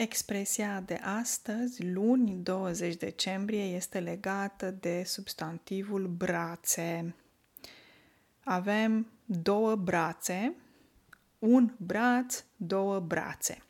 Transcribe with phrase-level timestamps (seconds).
[0.00, 7.14] Expresia de astăzi, luni 20 decembrie, este legată de substantivul brațe.
[8.44, 10.54] Avem două brațe,
[11.38, 13.62] un braț, două brațe.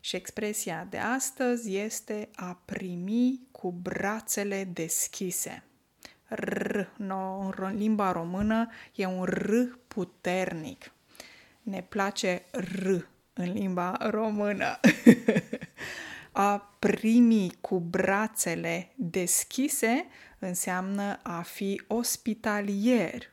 [0.00, 5.64] Și expresia de astăzi este a primi cu brațele deschise.
[6.24, 9.50] R, no, în limba română e un R
[9.88, 10.92] puternic.
[11.62, 14.80] Ne place R în limba română.
[16.32, 20.06] a primi cu brațele deschise
[20.38, 23.32] înseamnă a fi ospitalier.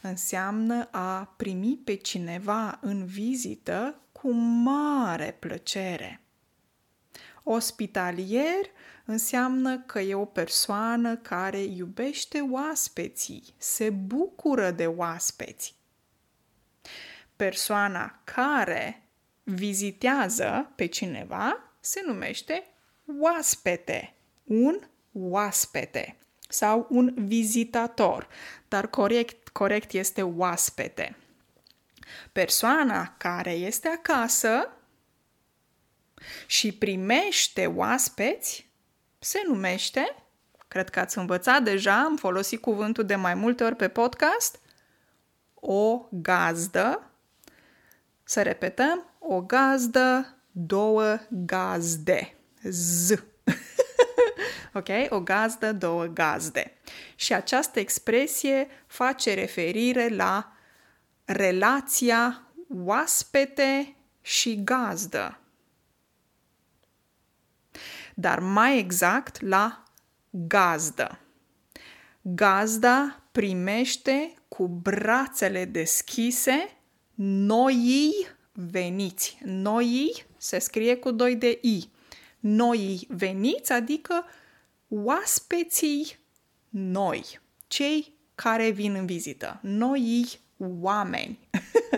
[0.00, 6.20] Înseamnă a primi pe cineva în vizită cu mare plăcere.
[7.42, 8.66] Ospitalier
[9.04, 15.74] înseamnă că e o persoană care iubește oaspeții, se bucură de oaspeți.
[17.40, 19.02] Persoana care
[19.42, 22.66] vizitează pe cineva se numește
[23.20, 24.14] oaspete,
[24.44, 24.80] un
[25.12, 26.16] oaspete
[26.48, 28.28] sau un vizitator,
[28.68, 31.16] dar corect, corect este oaspete.
[32.32, 34.70] Persoana care este acasă
[36.46, 38.68] și primește oaspeți
[39.18, 40.14] se numește,
[40.68, 44.60] cred că ați învățat deja, am folosit cuvântul de mai multe ori pe podcast,
[45.54, 47.09] o gazdă.
[48.30, 52.36] Să repetăm, o gazdă, două gazde.
[52.62, 53.10] Z.
[54.74, 54.88] ok?
[55.08, 56.72] O gazdă, două gazde.
[57.14, 60.52] Și această expresie face referire la
[61.24, 65.38] relația oaspete și gazdă.
[68.14, 69.82] Dar mai exact la
[70.30, 71.18] gazdă.
[72.20, 76.79] Gazda primește cu brațele deschise
[77.22, 79.38] noii veniți.
[79.44, 81.88] Noii se scrie cu doi de i.
[82.38, 84.24] Noii veniți, adică
[84.88, 86.18] oaspeții
[86.68, 90.26] noi, cei care vin în vizită, noii
[90.80, 91.38] oameni.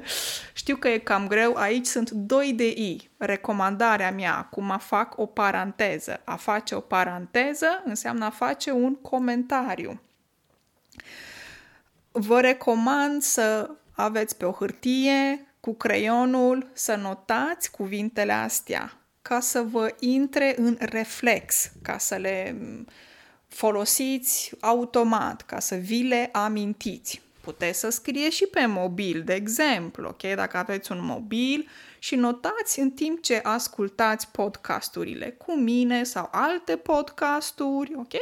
[0.52, 3.10] Știu că e cam greu, aici sunt doi de i.
[3.16, 6.20] Recomandarea mea, acum fac o paranteză.
[6.24, 10.00] A face o paranteză înseamnă a face un comentariu.
[12.10, 13.70] Vă recomand să
[14.02, 20.76] aveți pe o hârtie cu creionul să notați cuvintele astea ca să vă intre în
[20.80, 22.56] reflex, ca să le
[23.48, 27.22] folosiți automat, ca să vi le amintiți.
[27.40, 30.34] Puteți să scrieți și pe mobil, de exemplu, ok?
[30.34, 31.68] Dacă aveți un mobil
[31.98, 38.12] și notați în timp ce ascultați podcasturile cu mine sau alte podcasturi, ok?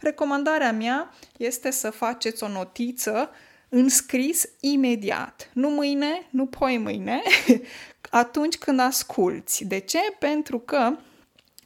[0.00, 3.30] Recomandarea mea este să faceți o notiță
[3.68, 5.50] înscris imediat.
[5.52, 7.22] Nu mâine, nu poi mâine,
[8.10, 9.64] atunci când asculți.
[9.64, 9.98] De ce?
[10.18, 10.96] Pentru că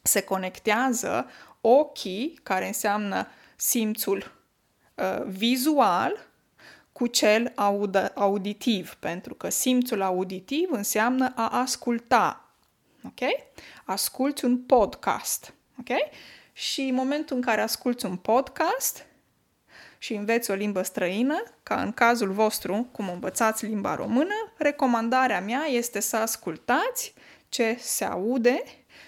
[0.01, 1.29] se conectează
[1.61, 4.31] ochii, care înseamnă simțul
[4.95, 6.27] uh, vizual,
[6.91, 12.53] cu cel aud- auditiv, pentru că simțul auditiv înseamnă a asculta.
[13.03, 13.29] Ok?
[13.85, 15.53] Asculți un podcast.
[15.79, 15.97] Ok?
[16.53, 19.05] Și în momentul în care asculți un podcast,
[20.01, 25.65] și înveți o limbă străină, ca în cazul vostru, cum învățați limba română, recomandarea mea
[25.65, 27.13] este să ascultați
[27.49, 28.63] ce se aude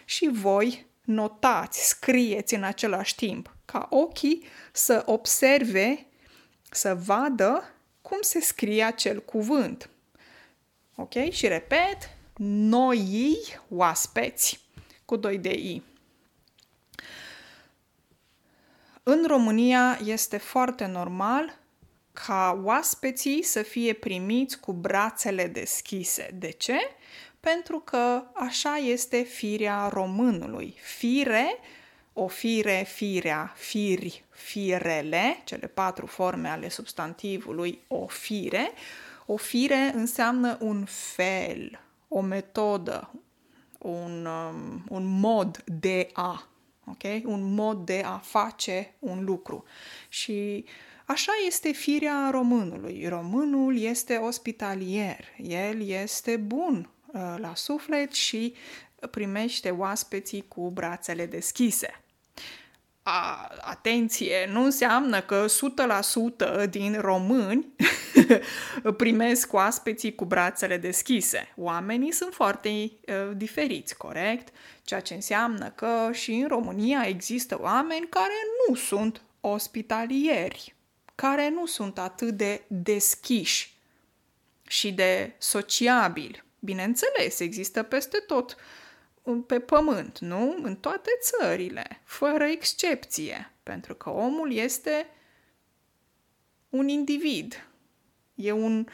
[0.06, 6.06] și voi notați, scrieți în același timp, ca ochii să observe,
[6.72, 7.64] să vadă
[8.02, 9.90] cum se scrie acel cuvânt.
[10.96, 11.32] Ok?
[11.32, 13.38] Și repet, noi
[13.70, 14.60] oaspeți
[15.06, 15.84] cu doi de i.
[19.04, 21.60] În România este foarte normal
[22.14, 26.30] ca oaspeții să fie primiți cu brațele deschise.
[26.34, 26.78] De ce?
[27.40, 30.76] Pentru că așa este firea românului.
[30.82, 31.58] Fire,
[32.14, 38.72] o fire, firea, firi, firele, cele patru forme ale substantivului o fire.
[39.26, 43.12] O fire înseamnă un fel, o metodă,
[43.78, 46.51] un, um, un mod de a
[46.86, 47.26] ok?
[47.26, 49.64] Un mod de a face un lucru.
[50.10, 50.66] Și
[51.06, 53.08] așa este firea românului.
[53.08, 58.54] Românul este ospitalier, el este bun uh, la suflet și
[59.12, 62.01] primește oaspeții cu brațele deschise.
[63.04, 65.46] A, atenție, nu înseamnă că
[66.66, 67.68] 100% din români
[68.98, 71.54] primesc oaspeții cu brațele deschise.
[71.56, 72.92] Oamenii sunt foarte uh,
[73.36, 74.54] diferiți, corect?
[74.84, 78.34] Ceea ce înseamnă că și în România există oameni care
[78.68, 80.76] nu sunt ospitalieri,
[81.16, 83.78] care nu sunt atât de deschiși
[84.68, 86.44] și de sociabili.
[86.60, 88.56] Bineînțeles, există peste tot
[89.48, 90.60] pe pământ, nu?
[90.62, 95.08] În toate țările, fără excepție, pentru că omul este
[96.70, 97.68] un individ.
[98.36, 98.88] E un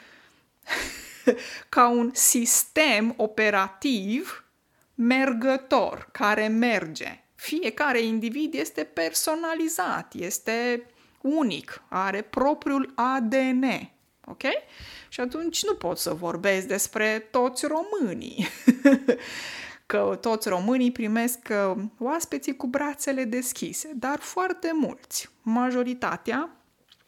[1.69, 4.45] ca un sistem operativ
[4.95, 7.23] mergător, care merge.
[7.35, 10.85] Fiecare individ este personalizat, este
[11.21, 13.91] unic, are propriul ADN.
[14.25, 14.43] Ok?
[15.09, 18.47] Și atunci nu pot să vorbesc despre toți românii.
[19.87, 26.49] că toți românii primesc uh, oaspeții cu brațele deschise, dar foarte mulți, majoritatea,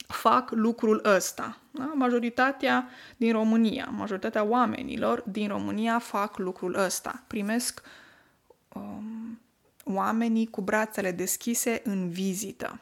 [0.07, 1.57] fac lucrul ăsta.
[1.71, 1.91] Da?
[1.95, 7.23] Majoritatea din România, majoritatea oamenilor din România fac lucrul ăsta.
[7.27, 7.81] Primesc
[8.73, 9.39] um,
[9.83, 12.79] oamenii cu brațele deschise în vizită.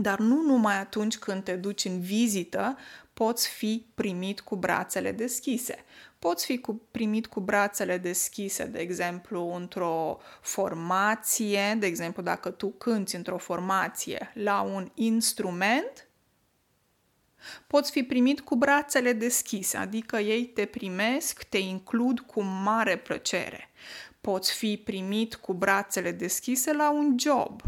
[0.00, 2.76] Dar nu numai atunci când te duci în vizită
[3.12, 5.84] poți fi primit cu brațele deschise.
[6.18, 12.68] Poți fi cu, primit cu brațele deschise, de exemplu, într-o formație, de exemplu, dacă tu
[12.68, 16.08] cânti într-o formație la un instrument,
[17.66, 23.70] poți fi primit cu brațele deschise, adică ei te primesc, te includ cu mare plăcere.
[24.20, 27.62] Poți fi primit cu brațele deschise la un job.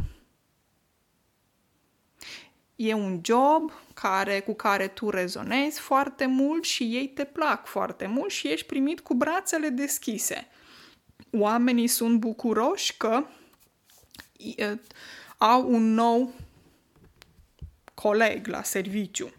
[2.82, 8.06] E un job care, cu care tu rezonezi foarte mult și ei te plac foarte
[8.06, 10.48] mult și ești primit cu brațele deschise.
[11.32, 13.24] Oamenii sunt bucuroși că
[15.36, 16.32] au un nou
[17.94, 19.32] coleg la serviciu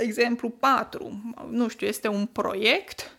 [0.00, 3.18] exemplu 4, nu știu, este un proiect,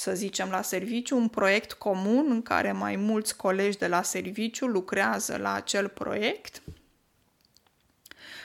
[0.00, 4.66] să zicem, la serviciu, un proiect comun în care mai mulți colegi de la serviciu
[4.66, 6.62] lucrează la acel proiect.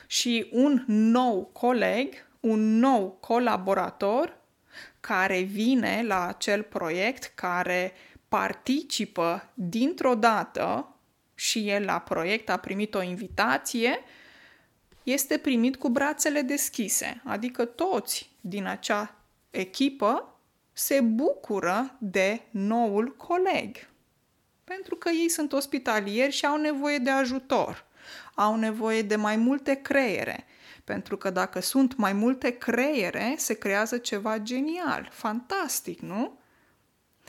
[0.07, 4.37] Și un nou coleg, un nou colaborator
[4.99, 7.93] care vine la acel proiect, care
[8.27, 10.95] participă dintr-o dată
[11.35, 13.99] și el la proiect a primit o invitație
[15.03, 19.15] este primit cu brațele deschise, adică toți din acea
[19.51, 20.34] echipă
[20.77, 23.89] se bucură de noul coleg.
[24.63, 27.85] Pentru că ei sunt ospitalieri și au nevoie de ajutor,
[28.33, 30.45] au nevoie de mai multe creiere.
[30.83, 36.39] Pentru că dacă sunt mai multe creiere, se creează ceva genial, fantastic, nu?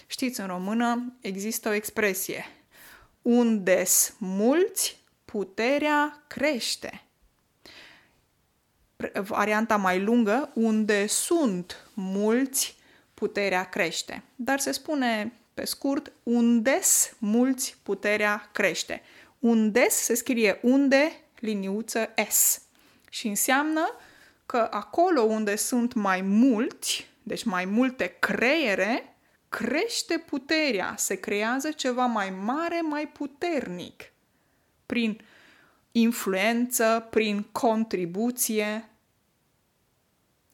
[0.07, 2.45] Știți, în română există o expresie.
[3.23, 3.85] Unde
[4.19, 7.07] mulți, puterea crește
[9.15, 12.77] varianta mai lungă, unde sunt mulți,
[13.17, 14.23] puterea crește.
[14.35, 19.03] Dar se spune pe scurt, undes mulți, puterea crește.
[19.39, 22.63] Undes se scrie unde, liniuță S.
[23.11, 23.95] Și înseamnă
[24.47, 29.17] că acolo unde sunt mai mulți, deci mai multe creiere,
[29.49, 34.13] crește puterea, se creează ceva mai mare, mai puternic.
[34.87, 35.21] Prin
[35.93, 38.89] influență, prin contribuție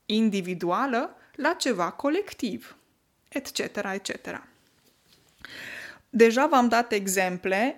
[0.06, 2.76] individuală la ceva colectiv,
[3.28, 3.58] etc.,
[3.92, 4.42] etc.
[6.10, 7.76] Deja v-am dat exemple,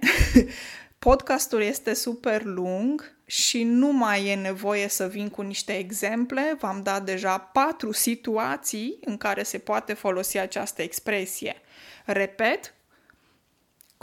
[0.99, 6.83] podcastul este super lung și nu mai e nevoie să vin cu niște exemple, v-am
[6.83, 11.57] dat deja patru situații în care se poate folosi această expresie.
[12.05, 12.74] Repet,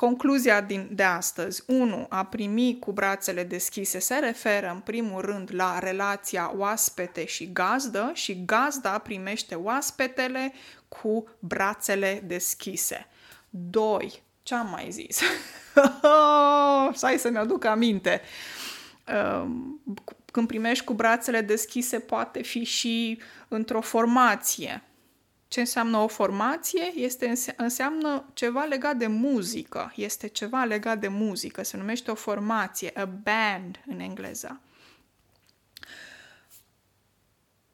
[0.02, 1.64] Concluzia din, de astăzi.
[1.68, 2.06] 1.
[2.10, 8.12] A primi cu brațele deschise se referă în primul rând la relația oaspete și gazdă
[8.14, 10.54] și gazda primește oaspetele
[10.88, 13.08] cu brațele deschise.
[13.50, 14.24] 2.
[14.44, 15.20] Ce am mai zis?
[17.02, 18.22] Hai să-mi aduc aminte.
[19.44, 19.82] Um,
[20.32, 24.84] când primești cu brațele deschise poate fi și într-o formație
[25.52, 26.92] ce înseamnă o formație?
[26.96, 29.94] Este, înseamnă ceva legat de muzică.
[29.96, 31.64] Este ceva legat de muzică.
[31.64, 34.62] Se numește o formație, a band în engleză.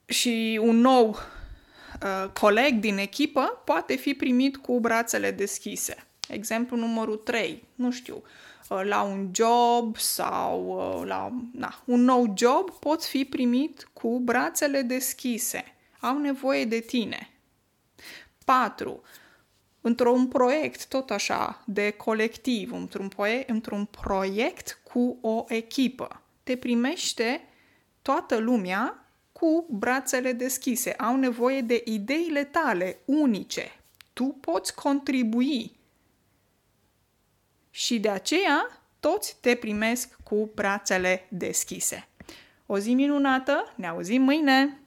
[0.06, 6.08] Și un nou uh, coleg din echipă poate fi primit cu brațele deschise.
[6.28, 8.24] Exemplu numărul 3, nu știu,
[8.70, 14.20] uh, la un job sau uh, la na, un nou job poți fi primit cu
[14.20, 15.76] brațele deschise.
[16.00, 17.32] Au nevoie de tine
[18.48, 19.02] 4.
[19.82, 26.22] Într-un proiect, tot așa, de colectiv, într-un, proiect, într-un proiect cu o echipă.
[26.44, 27.48] Te primește
[28.02, 30.92] toată lumea cu brațele deschise.
[30.92, 33.72] Au nevoie de ideile tale unice.
[34.14, 35.76] Tu poți contribui.
[37.70, 42.08] Și de aceea toți te primesc cu brațele deschise.
[42.66, 44.82] O zi minunată, ne auzim mâine!